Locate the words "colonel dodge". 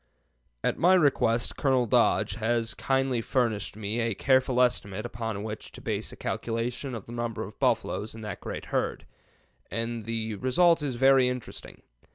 1.57-2.33